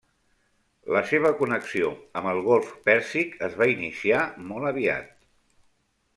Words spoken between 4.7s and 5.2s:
aviat.